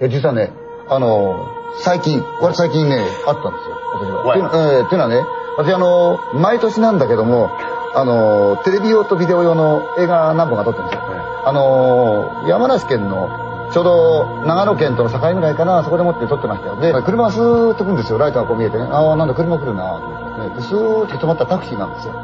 [0.00, 0.50] いや、実はね、
[0.88, 1.46] あの、
[1.84, 4.30] 最近、俺最近ね、あったんですよ、私は。
[4.30, 5.26] っていうの,、えー、っていうのはね、
[5.58, 7.50] 私あの、毎年なんだけども、
[7.94, 11.02] あの、テレビ用とビデオ用の映画何本か撮ってるんですよ。
[11.44, 13.28] あの、山梨県の、
[13.72, 16.80] ちょうど長野県との境ぐらいかな、そこでもって撮ってましたよ。
[16.80, 18.84] で、車がスーッと来るんですよ、ライトがこう見えてね。
[18.84, 20.54] ああ、なんだ、車来るなと思って、ね。
[20.56, 22.14] で、スーッと止まったタクシーなんですよ。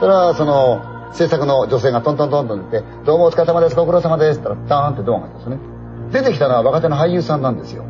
[0.00, 0.80] それは、その、
[1.12, 5.75] 制作の女性がトントントンと出て、どうもお疲れ様です、ご苦労様ですって言ったら、ダーンってドアが開いたんですね。
[6.12, 7.84] 出てきたのは若手の俳優さんなんですよ。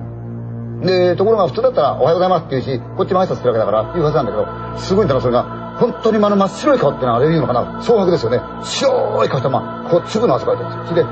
[0.82, 4.46] で、ところが普通だったら、おはようございますって言うし、こっちも挨拶するわけだから、っていうはずなんだけど、
[4.79, 5.76] すごいんだな、それが。
[5.80, 7.82] 本当にあの真っ白い顔ってのはあれ言うのかな？
[7.82, 8.40] 蒼白ですよね。
[8.62, 10.86] 白い顔してまあ、こう粒の汗かいてるんですよ。
[10.88, 11.08] それで、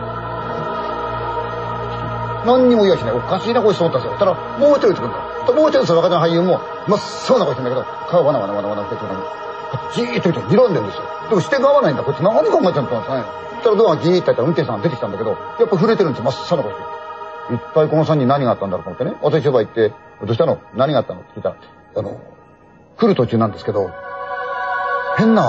[2.47, 3.13] 何にも言わしない。
[3.13, 4.19] おかしいな、こいつと思ったんですよ。
[4.19, 5.19] たら、もう一人出てくるんだ。
[5.53, 8.97] もう一人その若手の俳優も、真っ青な顔してんだけど、顔わなわなわなわなって
[9.95, 11.03] じーっと見て睨んでるんですよ。
[11.31, 12.03] でも視点が合わないんだ。
[12.05, 13.25] こいつ何考えちゃったんですかね。
[13.57, 16.31] そしたらドアがギーってやったら運転手さんが出てきたんだけど、やっぱ震えてるんですよ。
[16.31, 16.85] 真っ青な顔して。
[17.55, 19.15] 一体この3人何があったんだろうと思ってね。
[19.23, 19.93] 私そば行って、
[20.25, 20.61] どうしたの？
[20.75, 21.21] 何があったの？
[21.21, 21.57] って聞いたら、
[21.97, 22.21] あの、
[22.97, 23.91] 来る途中なんですけど、
[25.19, 25.43] 変な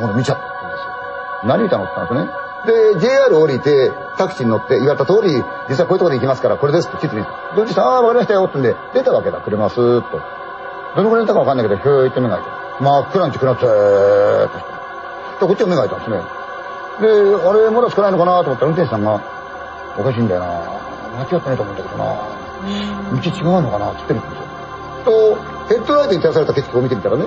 [0.00, 1.48] もの見ちゃったんですよ。
[1.48, 1.84] 何見たの？
[1.84, 2.40] って言ったんですね。
[2.60, 5.32] で、JR 降りて、タクシーに乗って言われた通り、
[5.70, 7.24] 実はこういうとこで行きますから、これですって地図に。
[7.56, 10.20] で、おじさん、ああ、わかりましたよってんで、出たわけだ、車スーッと。
[10.94, 12.59] どのくらい出たかわかんないけど、ひょーって目が開いて。
[12.80, 14.56] 真っ暗に暗くてーって。
[15.40, 16.40] で、こっちが目が開いたんですね。
[17.00, 19.20] で、あれ、まだ少ないのかなと思ったら運転手さんが、
[19.98, 22.40] おかしいんだよな間違ってないと思うんだけどな
[23.10, 24.50] 道違うのかなって言ってるんですよ。
[25.04, 25.34] と、
[25.68, 27.24] ヘッドライトに照らされた景色を見てみたらね、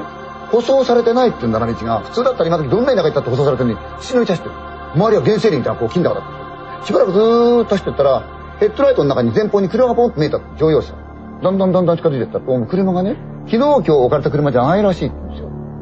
[0.51, 1.99] 舗装されてないっていうんだな、道が。
[1.99, 4.55] 普通だったら今時どんな田舎行ったって舗装されてるのに、血のり走ってる。
[4.95, 8.23] 周りは原生林みたいなこう金高だったしばらくずーっと走ってったら、
[8.59, 10.93] ヘッドライトの中に前方に車がポンと見えた乗用車。
[11.41, 15.22] だんだんだんだん近づいてったら、車がね、昨日今日置かれた車じゃないらしい。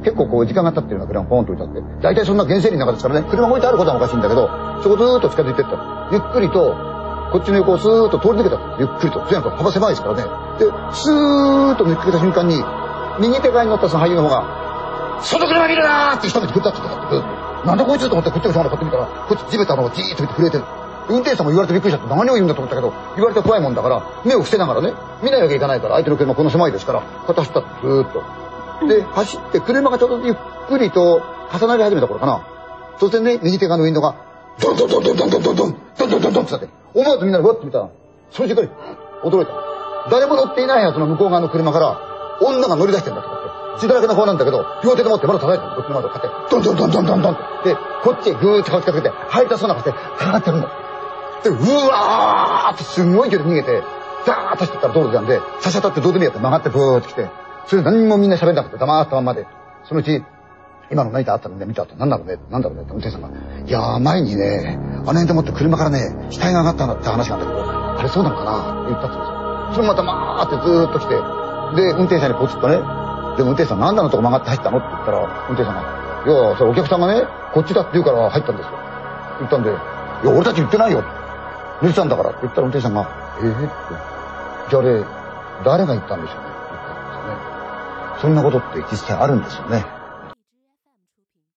[0.04, 4.50] 結構こう時間が経ってるような車がポンと置いてあって、大体そんな原生林の中ですからね、車置いてあることはおかしいんだけど、
[4.82, 6.10] そこずーっと近づいてった。
[6.12, 6.76] ゆっくりと
[7.32, 8.60] こっちの横をスーッと通り抜けた。
[8.80, 10.24] ゆっくりと全部幅狭いですからね。
[10.60, 12.62] でスーッと抜けた瞬間に
[13.20, 14.44] 右手側に乗ったその俳優の方が
[15.24, 17.28] 「外車見るな!」って一目で振ったって言って
[17.64, 20.64] たなんだこいつと思ってこっちの人がこって見たらこっち地べたのをじーっと見て震えてる。
[21.10, 28.24] 運転手さんも言われてびっくりしちゃって何を言うんだと思ったけど言われて怖いもんだから目を伏せながらね見ないわけいかないから相手の車この狭いですからこうやってずーっと。
[28.88, 30.36] で走って車がちょっとゆっ
[30.68, 31.22] くりと
[31.54, 32.48] 重なり始めた頃かな。
[33.00, 34.16] 突然ね右手側のウィンドウが
[34.60, 37.90] ドンドンドンドンドンドンドンドンドンドンドンドンってなって思わずみんなでわって見たら
[38.32, 38.70] その瞬間に
[39.24, 39.52] 驚いた。
[40.10, 42.00] 誰も乗っていないやつの向こう側の車から
[42.42, 43.36] 女が乗り出してんだとか
[43.76, 45.76] って血だらけの顔なんだけど両手で持ってまだ叩いてる。
[45.76, 47.70] こっちの窓を買ってドンドンドンドンドンドンって。
[47.70, 50.70] でこっちへぐーっと顔近づけて入りたそうな顔してかかってるんだ
[51.44, 51.54] でう
[51.88, 53.84] わーってすんごい勢いで逃げて
[54.26, 57.30] ダーッと走ってったら道路なんでさしゃたってどうでもいいやって曲がってブーって来て
[57.68, 59.46] それ何もみんな喋んなくて黙ったまんまで
[59.84, 60.24] そのうち
[60.92, 69.74] 今の何かあったのね、見たって何だろうね、何だろうねって運転手さんが、いやー前にね、あの辺でもって車からね、死体が上がったんだって話があったけど、あれそうなのかなって言ったって言うんですよ。
[69.74, 71.16] それまたまーってずーっと来て、
[71.80, 72.76] で、運転手さんにポツッとね、
[73.40, 77.24] で、運転手さん何だのとこ曲がって入ったのって言ったら、運転手さんが、いやーそれお客さんがね、
[77.56, 78.76] こっちだって言うから入ったんですよ。
[79.40, 79.74] 言ったんで、い
[80.28, 81.00] や、俺たち言ってないよ。
[81.82, 83.08] 寝てたんだからって言ったら運転手さんが、
[83.40, 83.96] ええー、って。
[84.70, 85.06] じゃああれ、
[85.64, 86.51] 誰が言ったんでしょうね。
[88.22, 90.01] そんなことって実際あるんですよね。